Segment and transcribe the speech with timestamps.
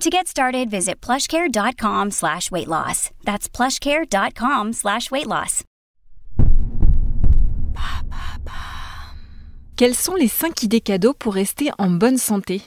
[0.00, 3.10] To get started, visit plushcare.com slash weight loss.
[3.26, 5.62] That's plushcare.com slash weight loss.
[9.76, 12.62] Quelles sont les 5 idées cadeaux pour rester en bonne santé?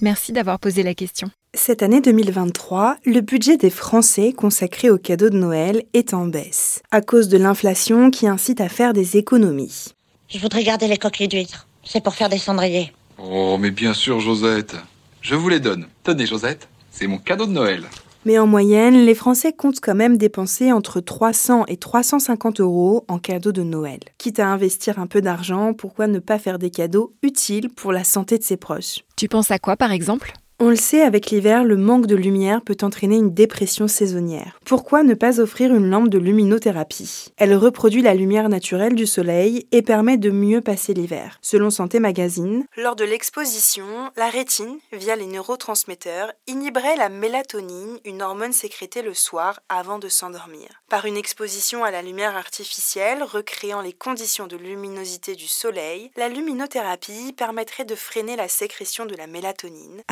[0.00, 1.28] Merci d'avoir posé la question.
[1.54, 6.82] Cette année 2023, le budget des Français consacré aux cadeaux de Noël est en baisse,
[6.92, 9.88] à cause de l'inflation qui incite à faire des économies.
[10.28, 11.66] Je voudrais garder les coquilles d'huîtres.
[11.82, 12.92] C'est pour faire des cendriers.
[13.18, 14.76] Oh, mais bien sûr, Josette.
[15.22, 15.86] Je vous les donne.
[16.02, 17.84] Tenez, Josette, c'est mon cadeau de Noël.
[18.24, 23.20] Mais en moyenne, les Français comptent quand même dépenser entre 300 et 350 euros en
[23.20, 24.00] cadeaux de Noël.
[24.18, 28.02] Quitte à investir un peu d'argent, pourquoi ne pas faire des cadeaux utiles pour la
[28.02, 29.04] santé de ses proches?
[29.16, 30.32] Tu penses à quoi par exemple?
[30.62, 34.60] On le sait, avec l'hiver, le manque de lumière peut entraîner une dépression saisonnière.
[34.64, 37.32] Pourquoi ne pas offrir une lampe de luminothérapie?
[37.36, 41.40] Elle reproduit la lumière naturelle du soleil et permet de mieux passer l'hiver.
[41.42, 43.84] Selon Santé Magazine, lors de l'exposition,
[44.16, 50.08] la rétine, via les neurotransmetteurs, inhiberait la mélatonine, une hormone sécrétée le soir avant de
[50.08, 50.68] s'endormir.
[50.88, 56.28] Par une exposition à la lumière artificielle, recréant les conditions de luminosité du soleil, la
[56.28, 60.02] luminothérapie permettrait de freiner la sécrétion de la mélatonine,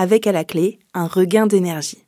[0.44, 2.04] clé un regain d'énergie.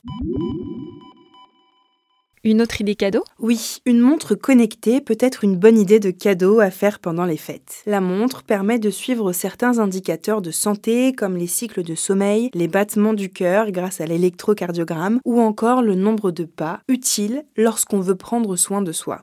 [2.44, 3.22] Une autre idée cadeau?
[3.38, 7.36] Oui, une montre connectée peut être une bonne idée de cadeau à faire pendant les
[7.36, 7.84] fêtes.
[7.86, 12.66] La montre permet de suivre certains indicateurs de santé comme les cycles de sommeil, les
[12.66, 18.16] battements du cœur grâce à l'électrocardiogramme ou encore le nombre de pas, utile lorsqu'on veut
[18.16, 19.20] prendre soin de soi.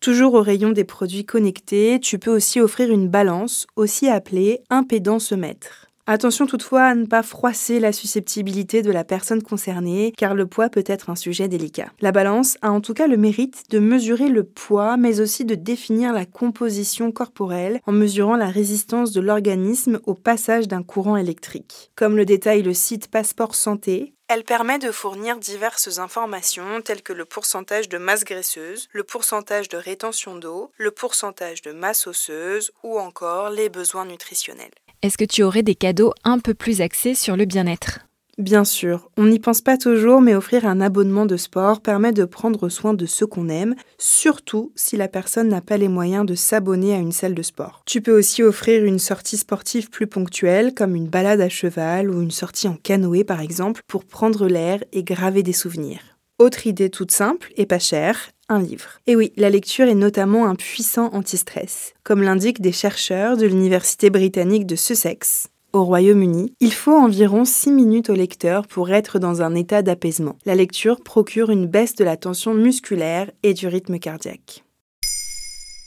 [0.00, 5.83] Toujours au rayon des produits connectés, tu peux aussi offrir une balance, aussi appelée impédance-mètre.
[6.06, 10.68] Attention toutefois à ne pas froisser la susceptibilité de la personne concernée, car le poids
[10.68, 11.90] peut être un sujet délicat.
[12.00, 15.54] La balance a en tout cas le mérite de mesurer le poids, mais aussi de
[15.54, 21.90] définir la composition corporelle en mesurant la résistance de l'organisme au passage d'un courant électrique.
[21.96, 27.12] Comme le détaille le site Passeport Santé, elle permet de fournir diverses informations telles que
[27.14, 32.72] le pourcentage de masse graisseuse, le pourcentage de rétention d'eau, le pourcentage de masse osseuse
[32.82, 34.70] ou encore les besoins nutritionnels.
[35.04, 38.06] Est-ce que tu aurais des cadeaux un peu plus axés sur le bien-être?
[38.38, 42.24] Bien sûr, on n'y pense pas toujours, mais offrir un abonnement de sport permet de
[42.24, 46.34] prendre soin de ceux qu'on aime, surtout si la personne n'a pas les moyens de
[46.34, 47.82] s'abonner à une salle de sport.
[47.84, 52.22] Tu peux aussi offrir une sortie sportive plus ponctuelle, comme une balade à cheval ou
[52.22, 56.13] une sortie en canoë par exemple, pour prendre l'air et graver des souvenirs.
[56.40, 58.98] Autre idée toute simple et pas chère, un livre.
[59.06, 61.94] Et oui, la lecture est notamment un puissant antistress.
[62.02, 67.70] Comme l'indiquent des chercheurs de l'Université britannique de Sussex, au Royaume-Uni, il faut environ 6
[67.70, 70.36] minutes au lecteur pour être dans un état d'apaisement.
[70.44, 74.64] La lecture procure une baisse de la tension musculaire et du rythme cardiaque.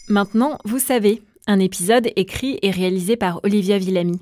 [0.08, 4.22] Maintenant, vous savez, un épisode écrit et réalisé par Olivia Villamy.